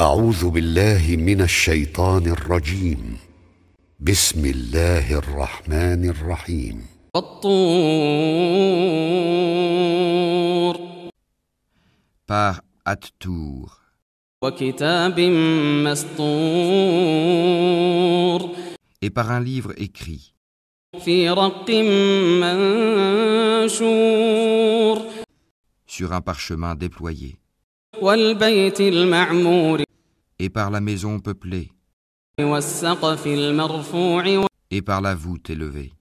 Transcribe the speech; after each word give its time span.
أعوذ 0.00 0.50
بالله 0.50 1.16
من 1.16 1.40
الشيطان 1.40 2.26
الرجيم. 2.26 3.18
بسم 4.00 4.44
الله 4.44 5.18
الرحمن 5.18 6.08
الرحيم. 6.08 6.86
والطور. 7.14 7.58
Par 12.30 12.62
At-Tour 12.86 13.70
وكتاب 14.42 15.20
مسطور. 15.84 16.10
Et 19.02 19.10
par 19.10 19.30
un 19.32 19.40
livre 19.40 19.72
écrit. 19.78 20.32
في 21.04 21.30
رق 21.30 21.70
منشور. 23.70 25.02
Sur 25.88 26.12
un 26.12 26.20
parchemin 26.20 26.74
déployé. 26.76 27.36
والبيت 28.02 28.80
المعمور. 28.80 29.87
et 30.38 30.50
par 30.50 30.70
la 30.70 30.80
maison 30.80 31.18
peuplée, 31.18 31.72
et 34.70 34.82
par 34.82 35.00
la 35.00 35.14
voûte 35.14 35.50
élevée, 35.50 35.92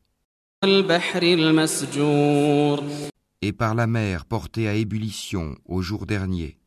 et 3.42 3.54
par 3.54 3.76
la 3.76 3.88
mer 3.88 4.26
portée 4.26 4.68
à 4.68 4.74
ébullition 4.76 5.56
au 5.66 5.82
jour 5.82 6.06
dernier. 6.06 6.58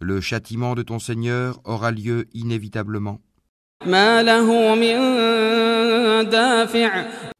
Le 0.00 0.20
châtiment 0.20 0.74
de 0.74 0.82
ton 0.82 0.98
Seigneur 0.98 1.60
aura 1.64 1.92
lieu 1.92 2.26
inévitablement. 2.34 3.20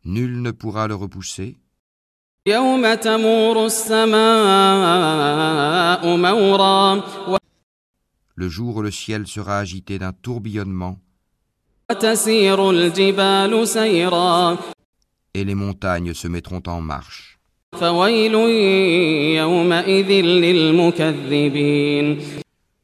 Nul 0.05 0.43
ne 0.43 0.51
pourra 0.51 0.87
le 0.89 0.95
repousser. 0.95 1.57
يوم 2.48 2.94
تمور 2.96 3.66
السماء 3.66 4.18
مورا 6.16 7.04
le 8.38 8.48
jour 8.48 8.78
où 8.78 8.82
le 8.82 8.92
ciel 8.92 9.28
sera 9.28 9.60
agité 9.60 10.00
d'un 10.00 10.14
tourbillonnement 10.14 10.98
وتسير 11.92 12.70
الجبال 12.70 13.68
سيرا 13.68 14.58
et 15.36 15.44
les 15.44 15.56
montagnes 15.56 16.14
se 16.14 16.30
mettront 16.30 16.64
en 16.68 16.80
marche 16.82 17.38
فويل 17.74 18.34
يومئذ 19.36 20.12
للمكذبين 20.22 22.20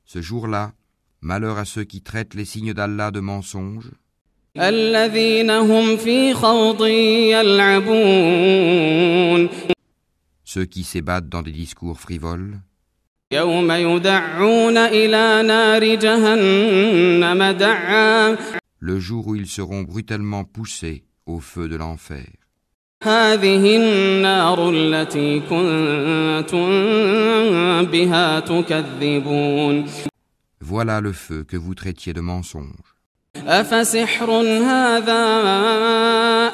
ce 0.05 0.21
jour-là 0.21 0.73
malheur 1.21 1.57
à 1.57 1.63
ceux 1.63 1.85
qui 1.85 2.01
traitent 2.01 2.33
les 2.33 2.43
signes 2.45 2.73
d'Allah 2.73 3.11
de 3.11 3.21
mensonges 3.21 3.91
الذين 4.57 5.49
هم 5.49 5.97
في 5.97 6.33
خوض 6.33 6.85
يلعبون 7.33 8.29
ceux 10.45 10.65
qui 10.65 10.83
s'ébattent 10.83 11.27
dans 11.27 11.41
des 11.41 11.51
discours 11.51 11.99
frivoles 11.99 12.59
يوم 13.31 13.71
يدعون 13.71 14.77
إلى 14.77 15.43
نار 15.47 15.95
جهنم 15.95 17.43
دعا 17.51 18.37
le 18.79 18.99
jour 18.99 19.27
où 19.27 19.35
ils 19.35 19.47
seront 19.47 19.81
brutalement 19.81 20.43
poussés 20.43 21.03
au 21.25 21.39
feu 21.39 21.67
de 21.67 21.75
l'enfer. 21.75 22.27
هذه 23.03 23.75
النار 23.77 24.69
التي 24.69 25.39
كنتم 25.39 26.69
بها 27.85 28.39
تكذبون 28.39 29.85
Voilà 30.61 31.01
le 31.01 31.11
feu 31.11 31.43
que 31.43 31.57
vous 31.57 31.73
traitiez 31.73 32.13
de 32.13 32.21
mensonge. 32.21 32.93
أفسحر 33.47 34.31
هذا 34.41 35.23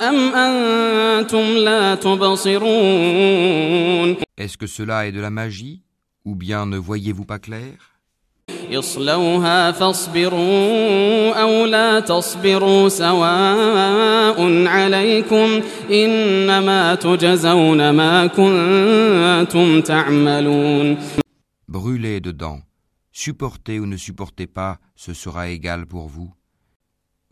أم 0.09 0.35
أنتم 0.35 1.57
لا 1.57 1.95
تبصرون 1.95 2.69
Est-ce 4.37 4.57
que 4.57 4.67
cela 4.67 5.05
est 5.05 5.11
de 5.11 5.19
la 5.19 5.29
magie 5.29 5.81
Ou 6.25 6.35
bien 6.35 6.65
ne 6.65 6.77
voyez-vous 6.77 7.25
pas 7.25 7.39
clair 7.39 7.73
اصلوها 8.71 9.71
فاصبروا 9.71 11.33
أو 11.41 11.65
لا 11.65 11.99
تصبروا 11.99 12.89
سواء 12.89 14.67
عليكم 14.67 15.61
إنما 15.91 16.95
تجزون 16.95 17.89
ما 17.89 18.27
كنتم 18.27 19.81
تعملون 19.81 20.97
Brûlez 21.71 22.19
dedans. 22.19 22.59
Supportez 23.11 23.79
ou 23.79 23.85
ne 23.85 23.97
supportez 23.97 24.47
pas, 24.47 24.79
ce 24.95 25.13
sera 25.13 25.49
égal 25.49 25.85
pour 25.85 26.07
vous. 26.07 26.31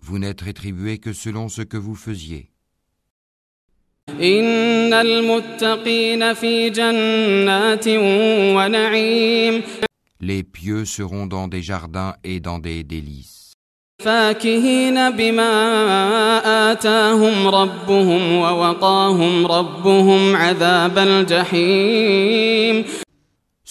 Vous 0.03 0.19
n'êtes 0.19 0.41
rétribué 0.41 0.99
que 0.99 1.13
selon 1.13 1.49
ce 1.49 1.63
que 1.63 1.77
vous 1.77 1.95
faisiez. 1.95 2.51
Les 10.21 10.43
pieux 10.43 10.85
seront 10.85 11.27
dans 11.27 11.49
des 11.49 11.63
jardins 11.63 12.15
et 12.25 12.41
dans 12.41 12.59
des 12.59 12.85
délices. 12.85 13.53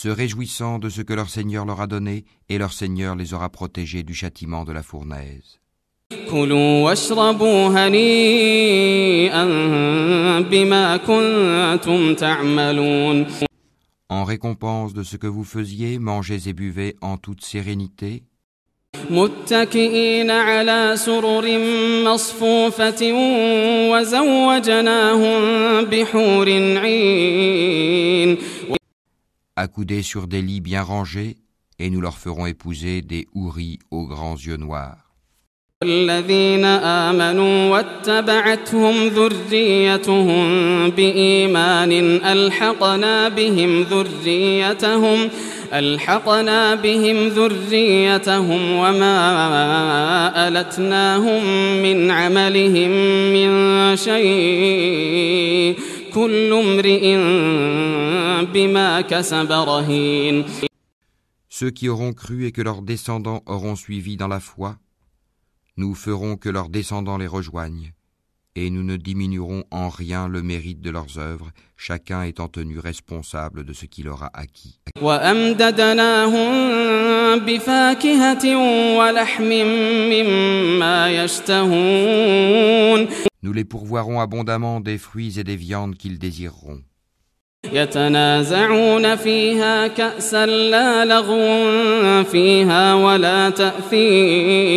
se 0.01 0.09
réjouissant 0.09 0.79
de 0.79 0.89
ce 0.89 1.01
que 1.01 1.13
leur 1.13 1.29
Seigneur 1.29 1.63
leur 1.63 1.79
a 1.79 1.85
donné, 1.85 2.25
et 2.49 2.57
leur 2.57 2.73
Seigneur 2.73 3.15
les 3.15 3.35
aura 3.35 3.49
protégés 3.49 4.01
du 4.01 4.15
châtiment 4.15 4.63
de 4.63 4.71
la 4.71 4.81
fournaise. 4.81 5.59
كلوا 6.30 6.84
واشربوا 6.84 7.68
هنيئا 7.68 9.44
بما 10.40 10.96
كنتم 10.96 12.14
تعملون 12.14 13.26
En 14.08 14.22
récompense 14.24 14.94
de 14.94 15.02
ce 15.02 15.16
que 15.16 15.26
vous 15.26 15.42
faisiez, 15.42 15.98
mangez 15.98 16.48
et 16.48 16.52
buvez 16.52 16.94
en 17.00 17.16
toute 17.16 17.42
sérénité, 17.44 18.22
متكئين 19.10 20.30
على 20.30 20.92
سرر 20.96 21.58
مصفوفة 22.04 23.12
وزوجناهم 23.90 25.40
بحور 25.84 26.48
عين 26.76 28.38
accoudés 29.56 30.02
sur 30.02 30.26
des 30.28 30.42
lits 30.42 30.60
bien 30.60 30.82
rangés, 30.82 31.36
et 31.78 31.90
nous 31.90 32.00
leur 32.00 32.18
ferons 32.18 32.46
épouser 32.46 33.02
des 33.02 33.26
houris 33.34 33.78
aux 33.90 34.06
grands 34.06 34.36
yeux 34.36 34.56
noirs. 34.56 35.06
الذين 35.83 36.65
آمنوا 36.65 37.69
واتبعتهم 37.69 39.07
ذريتهم 39.07 40.43
بإيمان 40.89 41.91
ألحقنا 42.25 43.29
بهم 43.29 43.81
ذريتهم 43.81 45.29
ألحقنا 45.73 46.75
بهم 46.75 47.27
ذريتهم 47.27 48.71
وما 48.71 49.17
ألتناهم 50.47 51.43
من 51.81 52.11
عملهم 52.11 52.91
من 53.33 53.95
شيء 53.95 55.79
كل 56.13 56.53
امرئ 56.53 57.15
بما 58.53 59.01
كسب 59.01 59.51
رهين. 59.51 60.45
Ceux 61.49 61.71
qui 61.71 61.89
auront 61.89 62.13
cru 62.13 62.45
et 62.45 62.51
que 62.51 62.61
leurs 62.61 62.83
descendants 62.83 63.41
auront 63.47 63.75
suivi 63.75 64.15
dans 64.15 64.27
la 64.27 64.39
foi, 64.39 64.77
nous 65.81 65.95
ferons 65.95 66.37
que 66.37 66.47
leurs 66.47 66.69
descendants 66.69 67.17
les 67.17 67.25
rejoignent, 67.25 67.91
et 68.55 68.69
nous 68.69 68.83
ne 68.83 68.97
diminuerons 68.97 69.63
en 69.71 69.89
rien 69.89 70.27
le 70.27 70.43
mérite 70.43 70.79
de 70.79 70.91
leurs 70.91 71.17
œuvres, 71.17 71.49
chacun 71.75 72.21
étant 72.21 72.47
tenu 72.47 72.77
responsable 72.77 73.63
de 73.63 73.73
ce 73.73 73.87
qu'il 73.87 74.07
aura 74.07 74.29
acquis. 74.31 74.79
Nous 83.41 83.53
les 83.53 83.65
pourvoirons 83.65 84.19
abondamment 84.19 84.81
des 84.81 84.99
fruits 84.99 85.39
et 85.39 85.43
des 85.43 85.55
viandes 85.55 85.95
qu'ils 85.95 86.19
désireront. 86.19 86.81
يتنازعون 87.72 89.16
فيها 89.16 89.86
كأسا 89.86 90.46
لا 90.46 91.04
لغو 91.04 92.24
فيها 92.24 92.94
ولا 92.94 93.50
تأثيم 93.50 94.76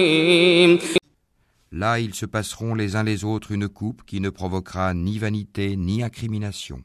Là, 1.71 1.99
ils 1.99 2.15
se 2.15 2.25
passeront 2.25 2.73
les 2.73 2.95
uns 2.95 3.03
les 3.03 3.23
autres 3.23 3.51
une 3.51 3.69
coupe 3.69 4.01
qui 4.03 4.19
ne 4.19 4.31
provoquera 4.31 4.93
ni 4.95 5.19
vanité 5.19 5.75
ni 5.77 6.03
incrimination. 6.03 6.81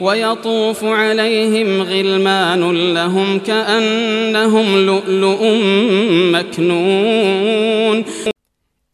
ويطوف 0.00 0.84
عليهم 0.84 1.82
غلمان 1.82 2.94
لهم 2.94 3.38
كأنهم 3.38 4.76
لؤلؤ 4.86 5.42
مكنون 6.32 8.04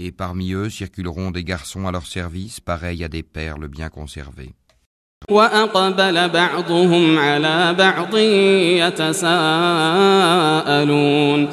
Et 0.00 0.12
parmi 0.12 0.52
eux 0.52 0.70
circuleront 0.70 1.32
des 1.32 1.42
garçons 1.42 1.88
à 1.88 1.92
leur 1.92 2.06
service, 2.06 2.60
pareils 2.60 3.02
à 3.02 3.08
des 3.08 3.24
perles 3.24 3.66
bien 3.66 3.88
conservées. 3.88 4.54
وأقبل 5.30 6.28
بعضهم 6.28 7.18
على 7.18 7.74
بعض 7.78 8.16
يتساءلون 8.88 11.48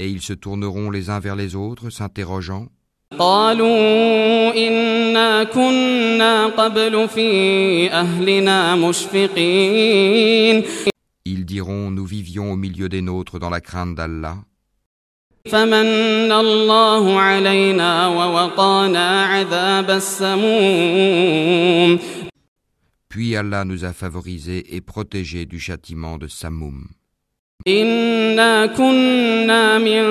Et 0.00 0.08
ils 0.08 0.22
se 0.22 0.32
tourneront 0.32 0.90
les 0.90 1.10
uns 1.10 1.18
vers 1.18 1.34
les 1.36 1.54
autres, 1.56 1.90
s'interrogeant 1.90 2.68
قالوا 3.18 4.54
إنا 4.54 5.44
كنا 5.44 6.46
قبل 6.46 7.08
في 7.08 7.90
أهلنا 7.92 8.74
مشفقين 8.76 10.62
Ils 11.26 11.44
diront 11.44 11.90
Nous 11.90 12.06
vivions 12.06 12.52
au 12.52 12.56
milieu 12.56 12.88
des 12.88 13.02
nôtres 13.02 13.38
dans 13.38 13.50
la 13.50 13.60
crainte 13.60 13.94
d'Allah. 13.96 14.36
فمن 15.46 16.32
الله 16.32 17.20
علينا 17.20 18.06
ووقانا 18.06 19.24
عذاب 19.24 19.90
السموم 19.90 20.78
Puis 23.12 23.36
Allah 23.36 23.64
nous 23.64 23.84
a 23.84 23.92
favorisés 23.92 24.76
et 24.76 24.80
protégés 24.80 25.46
du 25.46 25.58
châtiment 25.58 26.18
de 26.18 26.28
Samoum. 26.28 26.88
إنا 27.68 28.66
كنا 28.66 29.78
من 29.78 30.04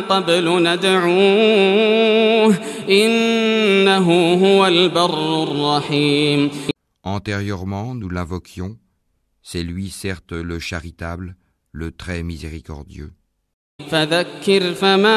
قبل 0.00 0.62
ندعوه 0.62 2.54
إنه 2.88 4.34
هو 4.34 4.66
البر 4.66 5.42
الرحيم 5.42 6.50
Antérieurement, 7.04 7.94
nous 7.94 8.10
l'invoquions. 8.10 8.76
C'est 9.42 9.62
lui, 9.62 9.88
certes, 9.90 10.32
le 10.32 10.58
charitable, 10.58 11.36
le 11.72 11.90
très 11.90 12.22
miséricordieux. 12.22 13.12
فذكر 13.90 14.74
فما 14.74 15.16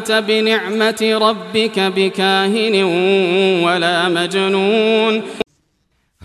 أنت 0.00 0.12
بنعمة 0.12 1.18
ربك 1.20 1.78
بكاهن 1.80 2.82
ولا 3.64 4.08
مجنون 4.08 5.22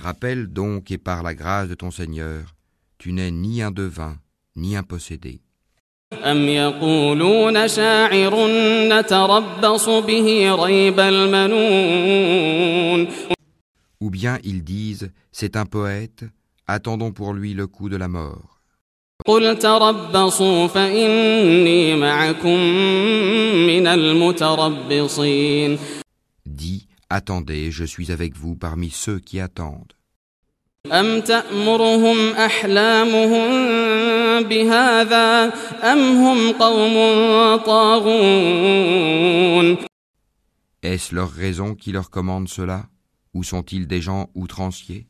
Rappelle 0.03 0.47
donc 0.47 0.89
et 0.89 0.97
par 0.97 1.21
la 1.21 1.35
grâce 1.35 1.67
de 1.69 1.75
ton 1.75 1.91
Seigneur, 1.91 2.55
tu 2.97 3.13
n'es 3.13 3.29
ni 3.29 3.61
un 3.61 3.69
devin, 3.71 4.15
ni 4.55 4.75
un 4.75 4.83
possédé. 4.83 5.41
أم 6.13 6.47
يقولون 6.49 7.67
شاعر 7.67 8.47
نتربص 8.89 9.89
به 9.89 10.55
ريب 10.65 10.99
المنون 10.99 12.61
Ou 14.01 14.09
bien 14.09 14.39
ils 14.43 14.63
disent, 14.63 15.11
c'est 15.31 15.55
un 15.55 15.65
poète, 15.65 16.23
attendons 16.67 17.11
pour 17.11 17.33
lui 17.33 17.53
le 17.53 17.67
coup 17.67 17.87
de 17.87 17.97
la 17.97 18.07
mort. 18.07 18.54
قل 19.25 19.59
تربصوا 19.59 20.67
فإني 20.67 21.95
معكم 21.95 22.59
من 23.67 23.87
المتربصين 23.87 25.77
Dis, 26.45 26.87
attendez, 27.09 27.71
je 27.71 27.85
suis 27.85 28.11
avec 28.11 28.35
vous 28.35 28.55
parmi 28.55 28.89
ceux 28.89 29.19
qui 29.19 29.39
attendent. 29.39 29.93
أم 30.91 31.21
تأمرهم 31.21 32.31
أحلامهم 32.31 33.49
بهذا 34.43 35.53
أم 35.83 35.99
هم 35.99 36.51
قوم 36.51 36.95
طاغون 37.65 39.11
Est-ce 40.83 41.13
leur 41.13 41.29
raison 41.29 41.75
qui 41.75 41.91
leur 41.91 42.09
commande 42.09 42.47
cela 42.49 42.85
Ou 43.35 43.43
sont-ils 43.43 43.85
des 43.87 44.01
gens 44.01 44.29
outranciers 44.33 45.05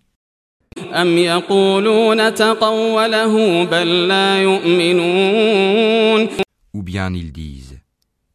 أم 0.94 1.18
يقولون 1.18 2.34
تقوله 2.34 3.64
بل 3.64 4.08
لا 4.08 4.42
يؤمنون 4.42 6.30
Ou 6.74 6.84
bien 6.84 7.14
ils 7.14 7.34
disent, 7.34 7.80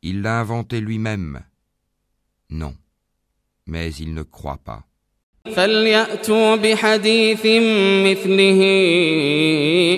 il 0.02 0.20
l'a 0.22 0.40
inventé 0.40 0.80
lui-même 0.80 1.40
Non, 2.50 2.74
mais 3.66 3.94
ils 3.94 4.12
ne 4.14 4.22
croient 4.22 4.60
pas. 4.64 4.82
فليأتوا 5.46 6.56
بحديث 6.56 7.46
مثله 8.06 8.60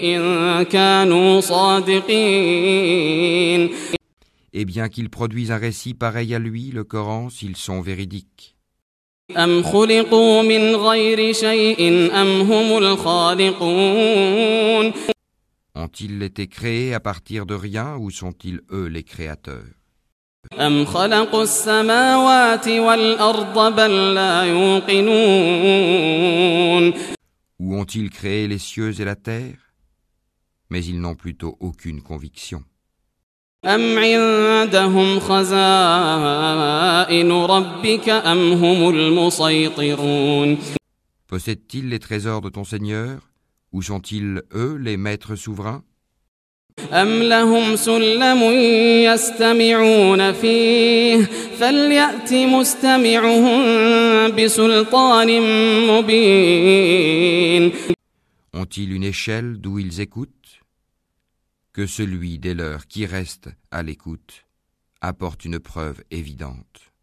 إن 0.05 0.63
كانوا 0.65 1.41
صادقين 1.41 2.89
Et 4.55 4.65
bien 4.65 4.89
qu'ils 4.89 5.11
produisent 5.11 5.53
un 5.53 5.59
récit 5.59 5.95
pareil 5.95 6.35
à 6.35 6.39
lui, 6.39 6.71
le 6.71 6.85
Coran, 6.85 7.31
s'ils 7.31 7.57
sont 7.57 7.81
véridiques. 7.81 8.52
أم 9.37 9.63
خلقوا 9.63 10.43
من 10.43 10.77
غير 10.77 11.33
شيء 11.33 12.11
أم 12.15 12.41
هم 12.41 12.79
الخالقون 12.79 14.13
Ont-ils 15.75 16.23
été 16.23 16.47
créés 16.49 16.95
à 16.95 17.01
partir 17.01 17.45
de 17.47 17.55
rien 17.55 17.97
ou 17.97 18.11
sont-ils 18.11 18.61
eux 18.73 18.87
les 18.87 19.05
créateurs 19.05 19.75
أم 20.53 20.85
خلقوا 20.85 21.43
السماوات 21.43 22.69
والأرض 22.69 23.75
بل 23.75 24.15
لا 24.15 24.43
يوقنون 24.43 25.35
Ou 27.61 27.75
ont-ils 27.77 28.11
créé 28.11 28.49
les 28.49 28.59
cieux 28.59 28.99
et 29.01 29.05
la 29.05 29.17
terre 29.17 29.59
Mais 30.71 30.83
ils 30.85 31.01
n'ont 31.01 31.17
plutôt 31.17 31.57
aucune 31.61 32.01
conviction. 32.03 32.63
أم 33.65 33.99
عندهم 33.99 35.19
خزائن 35.21 35.53
ربك 37.33 38.09
أم 38.09 38.53
هم 38.53 38.89
المسيطرون 38.89 40.59
Possèdent-ils 41.27 41.89
les 41.91 41.99
trésors 41.99 42.41
de 42.41 42.49
ton 42.49 42.65
Seigneur 42.65 43.19
Ou 43.73 43.83
sont-ils 43.83 44.43
eux 44.55 44.77
les 44.77 44.97
maîtres 44.97 45.35
souverains 45.35 45.83
أم 46.93 47.23
لهم 47.23 47.77
سلم 47.77 48.43
يستمعون 49.05 50.33
فيه 50.33 51.31
فليأت 51.61 52.33
مستمعهم 52.33 53.63
بسلطان 54.37 55.41
مبين 55.91 57.73
Ont-ils 58.55 58.93
une 58.93 59.05
échelle 59.05 59.57
d'où 59.59 59.79
ils 59.79 60.01
écoutent 60.01 60.29
que 61.74 61.88
celui 61.88 62.38
des 62.40 62.54
leurs 62.54 62.88
qui 62.88 63.06
reste 63.06 63.50
à 63.72 63.82
l'écoute 63.84 64.46
apporte 65.02 65.44
une 65.44 65.60
preuve 65.60 66.04
évidente. 66.12 66.94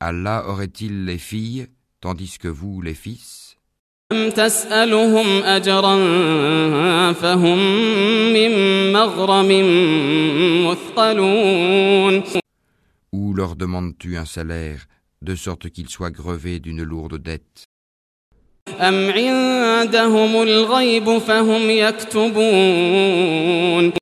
Allah 0.00 0.44
aurait-il 0.48 1.04
les 1.04 1.18
filles 1.18 1.66
tandis 2.00 2.38
que 2.38 2.48
vous 2.48 2.80
les 2.82 2.94
fils? 2.94 3.56
Ou 13.12 13.34
leur 13.34 13.56
demandes-tu 13.56 14.16
un 14.16 14.24
salaire 14.24 14.86
de 15.22 15.34
sorte 15.34 15.70
qu'ils 15.70 15.88
soient 15.88 16.10
grevés 16.10 16.60
d'une 16.60 16.82
lourde 16.82 17.18
dette? 17.18 17.66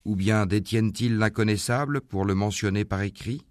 Ou 0.05 0.17
bien 0.17 0.47
détiennent-ils 0.47 1.17
l'inconnaissable 1.17 2.01
pour 2.01 2.25
le 2.25 2.35
mentionner 2.35 2.85
par 2.85 3.03
écrit 3.03 3.43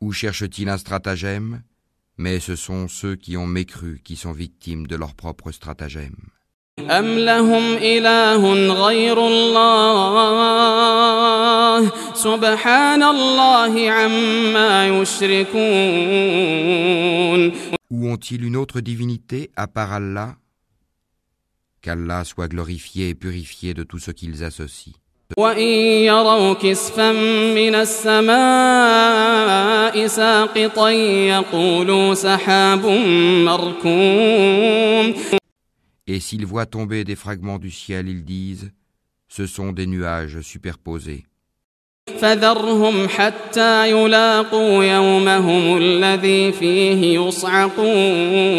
Ou 0.00 0.12
cherchent-ils 0.12 0.68
un 0.68 0.78
stratagème 0.78 1.62
Mais 2.18 2.40
ce 2.40 2.56
sont 2.56 2.88
ceux 2.88 3.16
qui 3.16 3.36
ont 3.36 3.46
mécru 3.46 4.00
qui 4.04 4.16
sont 4.16 4.32
victimes 4.32 4.86
de 4.86 4.96
leur 4.96 5.14
propre 5.14 5.52
stratagème. 5.52 6.16
الله 11.75 11.91
سبحان 12.13 13.03
الله 13.03 13.91
عما 13.91 14.87
يشركون 14.87 15.51
Ou 17.91 18.07
ont-ils 18.07 18.43
une 18.45 18.55
autre 18.55 18.79
divinité 18.79 19.51
à 19.57 19.67
part 19.67 19.91
Allah 19.91 20.35
Qu'Allah 21.81 22.23
soit 22.23 22.47
glorifié 22.47 23.09
et 23.09 23.15
purifié 23.15 23.73
de 23.73 23.83
tout 23.83 23.99
ce 23.99 24.11
qu'ils 24.11 24.43
associent. 24.43 24.93
وإن 25.37 25.67
يروا 26.05 26.53
كسفا 26.53 27.11
من 27.55 27.75
السماء 27.75 28.27
ساقطا 30.07 30.89
يقولوا 30.89 32.13
سحاب 32.13 32.85
مركوم 33.45 35.13
Et 36.07 36.19
s'ils 36.19 36.45
voient 36.45 36.65
tomber 36.65 37.03
des 37.05 37.15
fragments 37.15 37.59
du 37.59 37.71
ciel, 37.71 38.09
ils 38.09 38.25
disent 38.25 38.71
Ce 39.29 39.45
sont 39.45 39.71
des 39.71 39.87
nuages 39.87 40.41
superposés. 40.41 41.23
فذرهم 42.19 43.07
حتى 43.09 43.91
يلاقوا 43.91 44.83
يومهم 44.83 45.77
الذي 45.77 46.51
فيه 46.51 47.19
يصعقون 47.19 48.51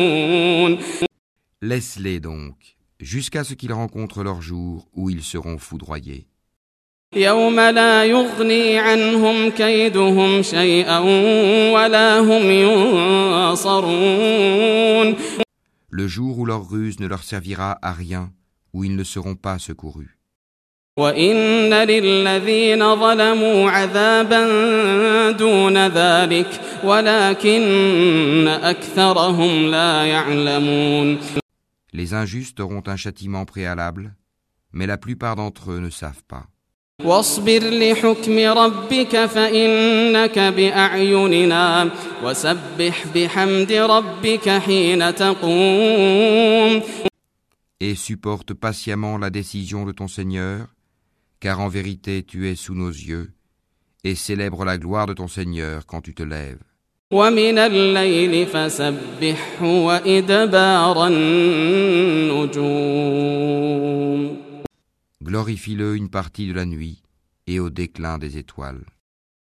Laisse-les 1.64 2.18
donc, 2.18 2.56
jusqu'à 3.00 3.44
ce 3.44 3.54
qu'ils 3.54 3.72
rencontrent 3.72 4.24
leur 4.24 4.42
jour 4.42 4.88
où 4.94 5.10
ils 5.10 5.22
seront 5.22 5.58
foudroyés. 5.58 6.26
يوم 7.14 7.60
لا 7.60 8.04
يغني 8.04 8.78
عنهم 8.78 9.50
كيدهم 9.50 10.42
شيئا 10.42 10.98
ولا 11.74 12.18
هم 12.18 12.50
ينصرون 13.52 15.16
Le 15.90 16.06
jour 16.08 16.38
où 16.38 16.46
leur 16.46 16.70
ruse 16.70 17.00
ne 17.00 17.06
leur 17.06 17.22
servira 17.22 17.78
à 17.82 17.92
rien, 17.92 18.32
où 18.72 18.82
ils 18.82 18.96
ne 18.96 19.04
seront 19.04 19.34
pas 19.36 19.58
secourus. 19.58 20.15
وإن 20.98 21.74
للذين 21.74 22.96
ظلموا 22.96 23.70
عذابا 23.70 24.42
دون 25.30 25.86
ذلك 25.86 26.60
ولكن 26.84 28.48
أكثرهم 28.48 29.70
لا 29.70 30.04
يعلمون 30.04 31.18
Les 31.94 32.14
injustes 32.14 32.60
auront 32.60 32.82
un 32.86 32.96
châtiment 32.96 33.44
préalable, 33.44 34.14
mais 34.72 34.86
la 34.86 34.96
plupart 34.96 35.36
d'entre 35.36 35.72
eux 35.72 35.78
ne 35.80 35.90
savent 35.90 36.24
pas. 36.28 36.44
واصبر 37.04 37.58
لحكم 37.70 38.38
ربك 38.38 39.26
فإنك 39.26 40.38
بأعيننا 40.38 41.90
وسبح 42.24 43.06
بحمد 43.14 43.72
ربك 43.72 44.48
حين 44.48 45.14
تقوم 45.14 46.82
Et 47.80 47.96
supporte 47.96 48.54
patiemment 48.54 49.18
la 49.18 49.30
décision 49.30 49.84
de 49.84 49.90
ton 49.90 50.06
Seigneur, 50.06 50.68
car 51.39 51.59
en 51.59 51.67
vérité 51.67 52.23
tu 52.23 52.47
es 52.49 52.55
sous 52.55 52.75
nos 52.75 52.89
yeux, 52.89 53.31
et 54.03 54.15
célèbre 54.15 54.65
la 54.65 54.77
gloire 54.77 55.05
de 55.05 55.13
ton 55.13 55.27
Seigneur 55.27 55.85
quand 55.85 56.01
tu 56.01 56.13
te 56.13 56.23
lèves. 56.23 56.63
Glorifie-le 65.23 65.95
une 65.95 66.09
partie 66.09 66.47
de 66.47 66.53
la 66.53 66.65
nuit 66.65 67.01
et 67.47 67.59
au 67.59 67.69
déclin 67.69 68.17
des 68.17 68.37
étoiles. 68.37 68.83